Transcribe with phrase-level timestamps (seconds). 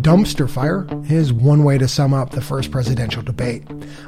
[0.00, 3.64] dumpster fire is one way to sum up the first presidential debate.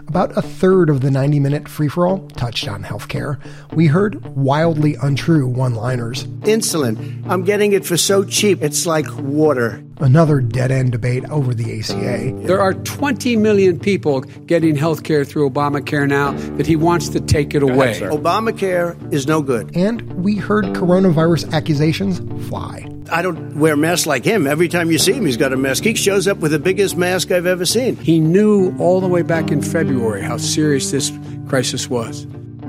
[0.09, 3.39] About a third of the 90 minute free for all touched on healthcare.
[3.73, 6.25] We heard wildly untrue one liners.
[6.43, 9.85] Insulin, I'm getting it for so cheap, it's like water.
[9.99, 12.33] Another dead end debate over the ACA.
[12.47, 17.21] There are 20 million people getting health care through Obamacare now that he wants to
[17.21, 17.93] take it away.
[17.93, 19.77] Ahead, Obamacare is no good.
[19.77, 22.19] And we heard coronavirus accusations
[22.49, 22.89] fly.
[23.11, 24.47] I don't wear masks like him.
[24.47, 25.85] Every time you see him, he's got a mask.
[25.85, 27.97] He shows up with the biggest mask I've ever seen.
[27.97, 31.13] He knew all the way back in February how serious this
[31.47, 32.27] crisis was.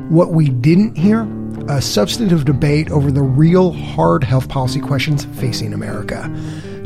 [0.09, 1.27] What we didn't hear
[1.69, 6.29] a substantive debate over the real hard health policy questions facing America.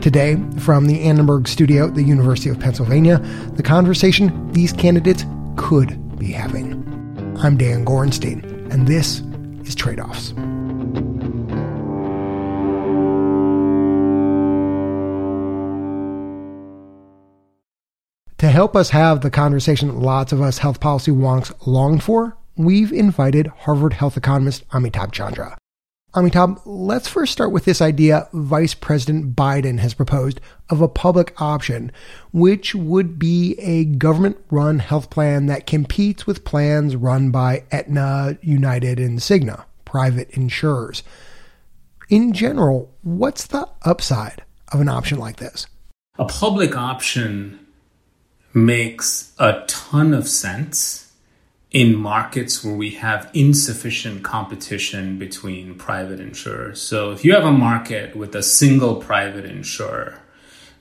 [0.01, 3.17] Today, from the Annenberg studio at the University of Pennsylvania,
[3.55, 7.35] the conversation these candidates could be having.
[7.39, 9.21] I'm Dan Gorenstein, and this
[9.67, 10.33] is Trade Offs.
[18.37, 22.93] To help us have the conversation lots of us health policy wonks longed for, we've
[22.93, 25.57] invited Harvard health economist Amitabh Chandra.
[26.17, 31.39] Amitabh, let's first start with this idea Vice President Biden has proposed of a public
[31.39, 31.91] option,
[32.31, 38.39] which would be a government run health plan that competes with plans run by Aetna,
[38.41, 41.03] United, and Cigna, private insurers.
[42.09, 44.41] In general, what's the upside
[44.73, 45.67] of an option like this?
[46.17, 47.59] A public option
[48.55, 51.06] makes a ton of sense
[51.77, 56.81] in markets where we have insufficient competition between private insurers.
[56.81, 60.19] So if you have a market with a single private insurer,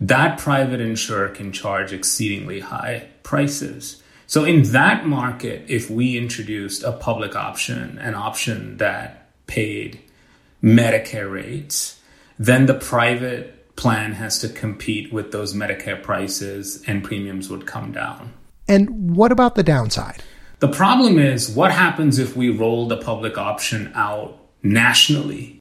[0.00, 4.02] that private insurer can charge exceedingly high prices.
[4.26, 10.00] So in that market, if we introduced a public option, an option that paid
[10.62, 12.00] Medicare rates,
[12.38, 17.92] then the private plan has to compete with those Medicare prices and premiums would come
[17.92, 18.32] down.
[18.66, 20.22] And what about the downside?
[20.58, 25.58] The problem is what happens if we roll the public option out nationally?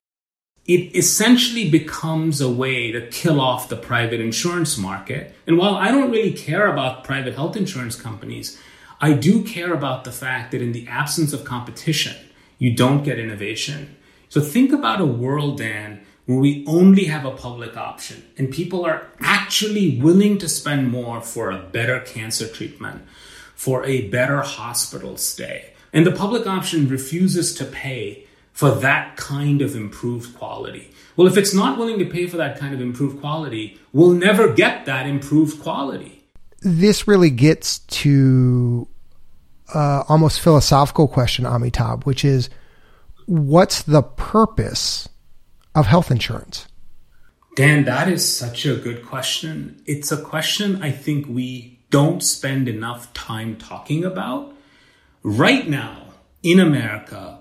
[0.66, 5.35] It essentially becomes a way to kill off the private insurance market.
[5.45, 8.57] And while I don't really care about private health insurance companies,
[9.01, 12.16] I do care about the fact that in the absence of competition,
[12.57, 13.97] you don't get innovation.
[14.29, 18.85] So think about a world, Dan, where we only have a public option and people
[18.85, 23.03] are actually willing to spend more for a better cancer treatment,
[23.55, 25.73] for a better hospital stay.
[25.93, 30.91] And the public option refuses to pay for that kind of improved quality.
[31.16, 34.53] Well, if it's not willing to pay for that kind of improved quality, we'll never
[34.53, 36.23] get that improved quality.
[36.61, 38.88] This really gets to
[39.73, 42.49] uh, almost philosophical question, Amitabh, which is
[43.25, 45.07] what's the purpose
[45.73, 46.67] of health insurance?
[47.55, 49.81] Dan, that is such a good question.
[49.85, 54.56] It's a question I think we don't spend enough time talking about.
[55.23, 56.13] Right now,
[56.44, 57.40] in America,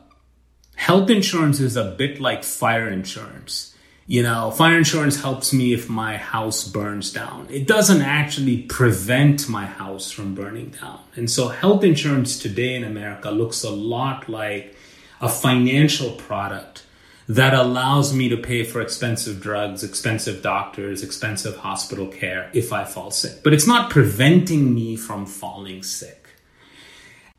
[0.76, 3.74] health insurance is a bit like fire insurance.
[4.06, 7.46] You know, fire insurance helps me if my house burns down.
[7.50, 11.00] It doesn't actually prevent my house from burning down.
[11.16, 14.76] And so, health insurance today in America looks a lot like
[15.22, 16.84] a financial product
[17.28, 22.84] that allows me to pay for expensive drugs, expensive doctors, expensive hospital care if I
[22.84, 23.42] fall sick.
[23.42, 26.24] But it's not preventing me from falling sick.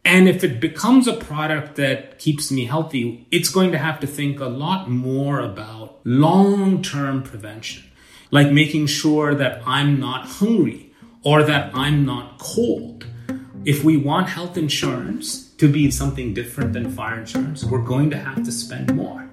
[0.03, 4.07] And if it becomes a product that keeps me healthy, it's going to have to
[4.07, 7.83] think a lot more about long term prevention,
[8.29, 13.07] like making sure that I'm not hungry or that I'm not cold.
[13.65, 18.17] If we want health insurance to be something different than fire insurance, we're going to
[18.17, 19.24] have to spend more.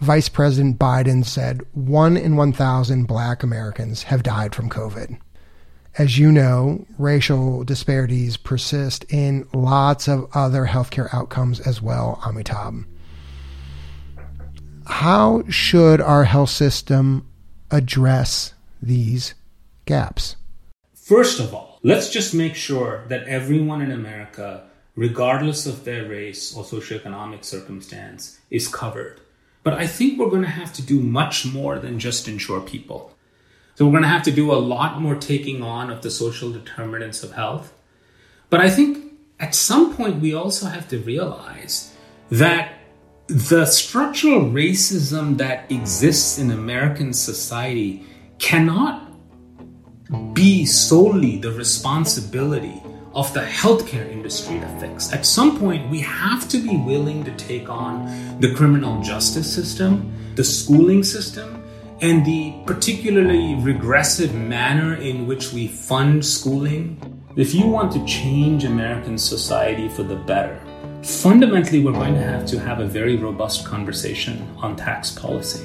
[0.00, 5.18] Vice President Biden said one in 1,000 black Americans have died from COVID.
[5.98, 12.86] As you know, racial disparities persist in lots of other healthcare outcomes as well, Amitabh.
[14.86, 17.28] How should our health system
[17.70, 19.34] address these
[19.84, 20.36] gaps?
[20.94, 24.64] First of all, let's just make sure that everyone in America,
[24.96, 29.20] regardless of their race or socioeconomic circumstance, is covered
[29.62, 33.16] but I think we're going to have to do much more than just insure people.
[33.74, 36.52] So we're going to have to do a lot more taking on of the social
[36.52, 37.72] determinants of health.
[38.48, 41.94] But I think at some point we also have to realize
[42.30, 42.74] that
[43.26, 48.04] the structural racism that exists in American society
[48.38, 49.06] cannot
[50.34, 52.82] be solely the responsibility
[53.14, 55.12] of the healthcare industry to fix.
[55.12, 60.12] At some point, we have to be willing to take on the criminal justice system,
[60.36, 61.62] the schooling system,
[62.00, 66.98] and the particularly regressive manner in which we fund schooling,
[67.36, 70.60] if you want to change American society for the better,
[71.02, 75.64] fundamentally we're going to have to have a very robust conversation on tax policy.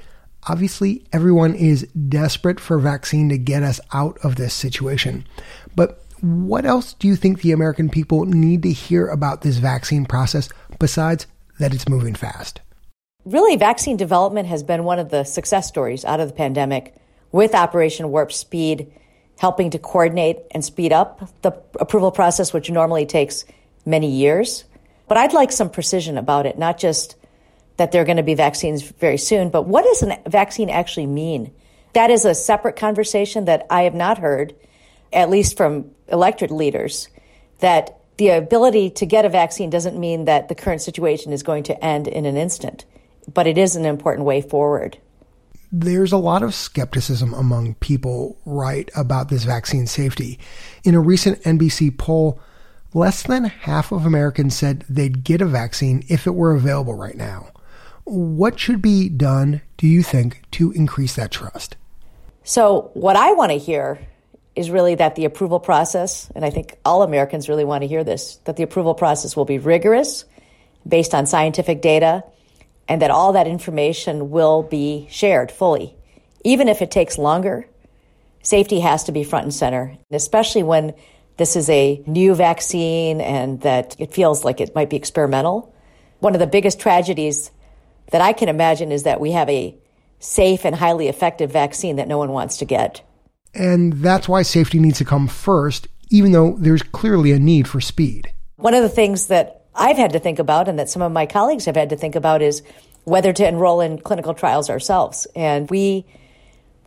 [0.49, 5.27] obviously everyone is desperate for a vaccine to get us out of this situation.
[5.75, 10.05] But what else do you think the American people need to hear about this vaccine
[10.05, 10.49] process
[10.79, 11.27] besides
[11.59, 12.61] that it's moving fast?
[13.25, 16.95] Really, vaccine development has been one of the success stories out of the pandemic
[17.35, 18.93] with Operation Warp Speed,
[19.41, 21.51] helping to coordinate and speed up the
[21.81, 23.45] approval process, which normally takes
[23.85, 24.63] many years.
[25.09, 27.17] But I'd like some precision about it, not just
[27.77, 31.07] that there are going to be vaccines very soon, but what does a vaccine actually
[31.07, 31.53] mean?
[31.95, 34.55] That is a separate conversation that I have not heard,
[35.13, 37.09] at least from elected leaders,
[37.59, 41.65] that the ability to get a vaccine doesn't mean that the current situation is going
[41.65, 42.85] to end in an instant,
[43.27, 44.99] but it is an important way forward
[45.81, 50.39] there's a lot of skepticism among people right about this vaccine safety.
[50.85, 52.39] In a recent NBC poll,
[52.93, 57.17] less than half of Americans said they'd get a vaccine if it were available right
[57.17, 57.49] now.
[58.05, 61.77] What should be done, do you think, to increase that trust?
[62.45, 63.99] So, what I want to hear
[64.55, 68.05] is really that the approval process, and I think all Americans really want to hear
[68.05, 70.25] this, that the approval process will be rigorous,
[70.87, 72.23] based on scientific data,
[72.89, 75.95] and that all that information will be shared fully.
[76.45, 77.67] Even if it takes longer,
[78.43, 80.95] safety has to be front and center, especially when
[81.37, 85.75] this is a new vaccine and that it feels like it might be experimental.
[86.21, 87.51] One of the biggest tragedies
[88.13, 89.77] that I can imagine is that we have a
[90.19, 93.03] safe and highly effective vaccine that no one wants to get.
[93.55, 97.81] And that's why safety needs to come first, even though there's clearly a need for
[97.81, 98.33] speed.
[98.57, 101.27] One of the things that I've had to think about and that some of my
[101.27, 102.63] colleagues have had to think about is
[103.05, 105.27] whether to enroll in clinical trials ourselves.
[105.35, 106.07] And we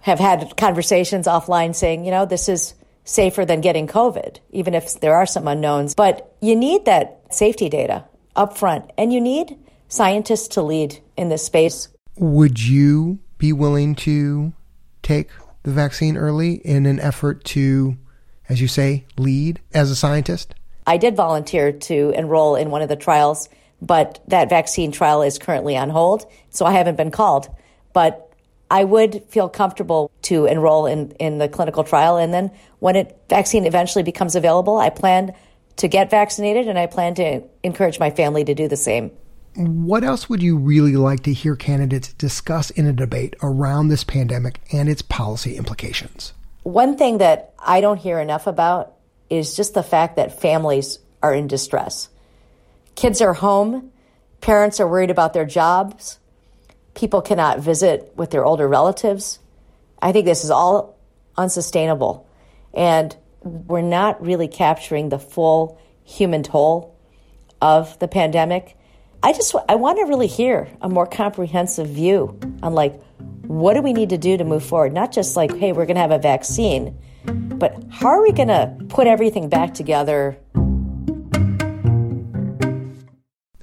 [0.01, 2.73] have had conversations offline saying, you know, this is
[3.03, 5.95] safer than getting COVID, even if there are some unknowns.
[5.95, 8.05] But you need that safety data
[8.35, 9.57] up front, and you need
[9.87, 11.87] scientists to lead in this space.
[12.17, 14.53] Would you be willing to
[15.01, 15.29] take
[15.63, 17.97] the vaccine early in an effort to,
[18.49, 20.53] as you say, lead as a scientist?
[20.87, 23.49] I did volunteer to enroll in one of the trials,
[23.81, 27.53] but that vaccine trial is currently on hold, so I haven't been called.
[27.91, 28.31] But
[28.71, 32.17] I would feel comfortable to enroll in, in the clinical trial.
[32.17, 35.33] And then when it vaccine eventually becomes available, I plan
[35.75, 39.11] to get vaccinated and I plan to encourage my family to do the same.
[39.55, 44.03] What else would you really like to hear candidates discuss in a debate around this
[44.03, 46.33] pandemic and its policy implications?
[46.63, 48.96] One thing that I don't hear enough about
[49.29, 52.09] is just the fact that families are in distress.
[52.95, 53.91] Kids are home,
[54.41, 56.19] parents are worried about their jobs,
[56.97, 59.39] people cannot visit with their older relatives.
[60.01, 60.97] I think this is all
[61.37, 62.27] unsustainable.
[62.73, 66.95] And we're not really capturing the full human toll
[67.61, 68.75] of the pandemic.
[69.21, 73.01] I just I want to really hear a more comprehensive view on like
[73.47, 74.93] what do we need to do to move forward?
[74.93, 78.49] Not just like, hey, we're going to have a vaccine, but how are we going
[78.49, 80.37] to put everything back together?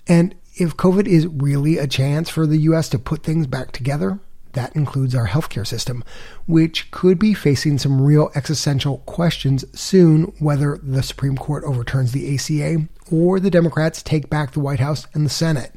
[0.06, 2.88] And if COVID is really a chance for the U.S.
[2.90, 4.20] to put things back together,
[4.52, 6.04] that includes our healthcare system,
[6.46, 12.34] which could be facing some real existential questions soon, whether the Supreme Court overturns the
[12.34, 15.74] ACA or the Democrats take back the White House and the Senate.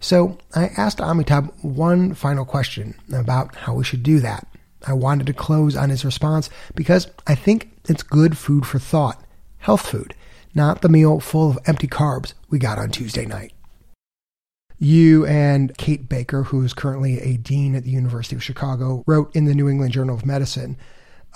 [0.00, 4.46] So I asked Amitabh one final question about how we should do that.
[4.86, 9.22] I wanted to close on his response because I think it's good food for thought,
[9.58, 10.14] health food,
[10.54, 13.52] not the meal full of empty carbs we got on Tuesday night.
[14.78, 19.36] You and Kate Baicker, who is currently a dean at the University of Chicago, wrote
[19.36, 20.78] in the New England Journal of Medicine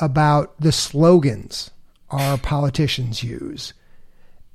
[0.00, 1.70] about the slogans
[2.08, 3.74] our politicians use.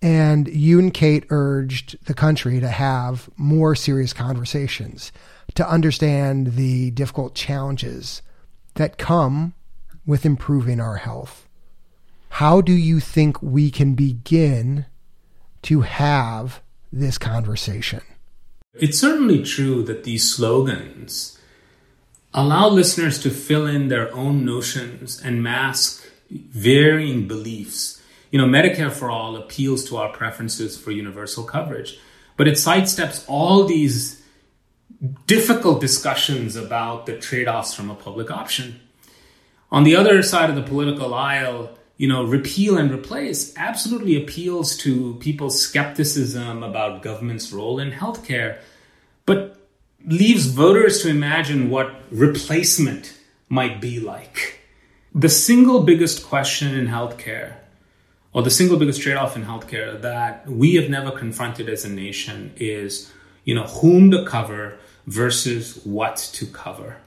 [0.02, 5.12] And you and Kate urged the country to have more serious conversations
[5.56, 8.22] to understand the difficult challenges
[8.76, 9.54] that come
[10.06, 11.48] with improving our health.
[12.30, 14.86] How do you think we can begin
[15.64, 18.02] to have this conversation?
[18.74, 21.38] It's certainly true that these slogans
[22.34, 27.99] allow listeners to fill in their own notions and mask varying beliefs.
[28.32, 32.00] You know, Medicare for All appeals to our preferences for universal coverage,
[32.38, 34.22] but it sidesteps all these
[35.26, 38.80] difficult discussions about the trade offs from a public option.
[39.72, 44.78] On the other side of the political aisle, you know, repeal and replace absolutely appeals
[44.78, 48.60] to people's skepticism about government's role in healthcare,
[49.26, 49.58] but
[50.06, 53.14] leaves voters to imagine what replacement
[53.50, 54.62] might be like.
[55.14, 57.56] The single biggest question in healthcare,
[58.34, 61.90] or the single biggest trade off in healthcare that we have never confronted as a
[61.90, 63.12] nation is,
[63.44, 66.98] you know, whom to cover versus what to cover.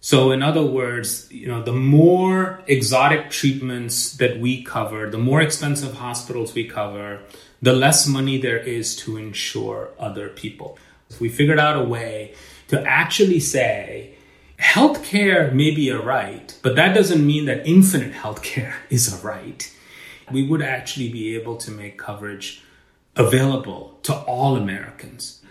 [0.00, 5.40] So, in other words, you know, the more exotic treatments that we cover, the more
[5.40, 7.20] expensive hospitals we cover,
[7.60, 10.76] the less money there is to insure other people.
[11.08, 12.34] If we figured out a way
[12.68, 14.14] to actually say,
[14.58, 19.72] healthcare may be a right, but that doesn't mean that infinite healthcare is a right.
[20.32, 22.62] We would actually be able to make coverage
[23.16, 25.42] available to all Americans.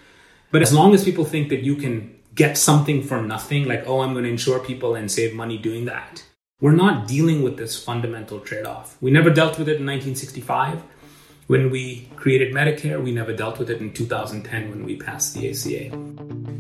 [0.52, 4.02] But as long as people think that you can get something for nothing, like, oh,
[4.02, 6.24] I'm going to insure people and save money doing that.
[6.60, 8.98] We're not dealing with this fundamental trade off.
[9.02, 10.84] We never dealt with it in 1965
[11.48, 13.04] when we created Medicare.
[13.04, 15.96] We never dealt with it in 2010 when we passed the ACA.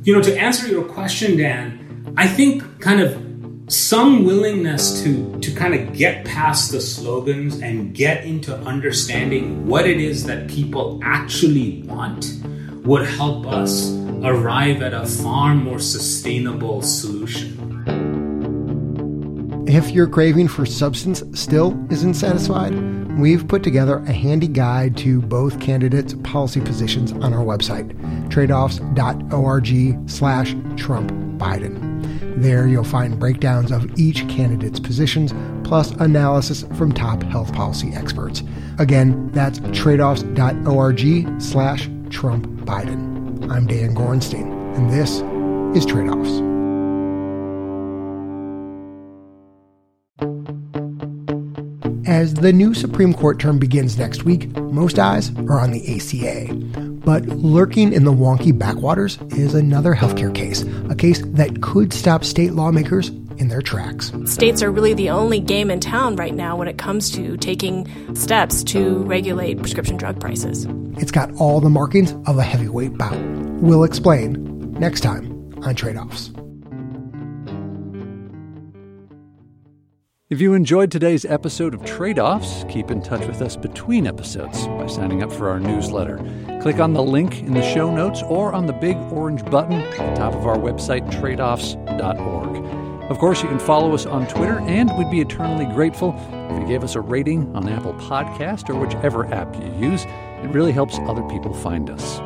[0.04, 3.31] You know, to answer your question, Dan, I think kind of
[3.72, 9.88] some willingness to, to kind of get past the slogans and get into understanding what
[9.88, 12.34] it is that people actually want
[12.84, 17.58] would help us arrive at a far more sustainable solution.
[19.68, 22.74] If your craving for substance still isn't satisfied,
[23.18, 27.94] we've put together a handy guide to both candidates' policy positions on our website,
[28.30, 31.91] tradeoffs.org slash Trump Biden.
[32.22, 35.34] There you'll find breakdowns of each candidate's positions,
[35.68, 38.44] plus analysis from top health policy experts.
[38.78, 43.52] Again, that's tradeoffs.org slash Trump Biden.
[43.52, 45.22] I'm Dan Gorenstein, and this
[45.76, 46.42] is Trade Offs.
[52.08, 56.91] As the new Supreme Court term begins next week, most eyes are on the ACA.
[57.04, 62.24] But lurking in the wonky backwaters is another healthcare case, a case that could stop
[62.24, 64.12] state lawmakers in their tracks.
[64.26, 68.16] States are really the only game in town right now when it comes to taking
[68.16, 70.68] steps to regulate prescription drug prices.
[70.98, 73.20] It's got all the markings of a heavyweight bout.
[73.62, 76.32] We'll explain next time on Trade Offs.
[80.32, 84.66] If you enjoyed today's episode of Trade Offs, keep in touch with us between episodes
[84.66, 86.20] by signing up for our newsletter.
[86.62, 89.92] Click on the link in the show notes or on the big orange button at
[89.92, 93.12] the top of our website, tradeoffs.org.
[93.12, 96.16] Of course, you can follow us on Twitter, and we'd be eternally grateful
[96.50, 100.06] if you gave us a rating on Apple Podcast or whichever app you use.
[100.06, 102.22] It really helps other people find us.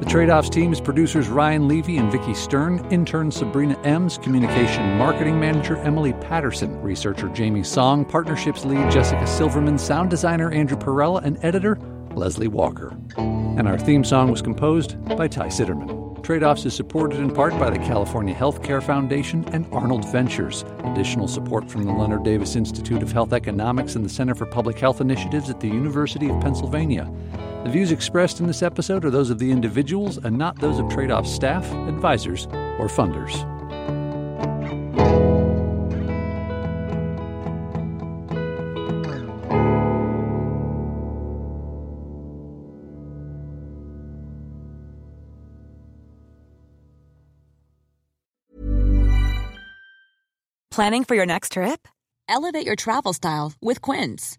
[0.00, 4.96] The Trade Offs team is producers Ryan Levy and Vicki Stern, intern Sabrina Ems, communication
[4.96, 11.22] marketing manager Emily Patterson, researcher Jamie Song, partnerships lead Jessica Silverman, sound designer Andrew Perella,
[11.22, 11.78] and editor
[12.14, 12.96] Leslie Walker.
[13.18, 16.22] And our theme song was composed by Ty Sitterman.
[16.22, 20.64] Trade Offs is supported in part by the California Healthcare Foundation and Arnold Ventures.
[20.84, 24.78] Additional support from the Leonard Davis Institute of Health Economics and the Center for Public
[24.78, 27.12] Health Initiatives at the University of Pennsylvania.
[27.64, 30.88] The views expressed in this episode are those of the individuals and not those of
[30.88, 32.46] trade off staff, advisors,
[32.78, 33.46] or funders.
[50.70, 51.86] Planning for your next trip?
[52.26, 54.38] Elevate your travel style with Quince.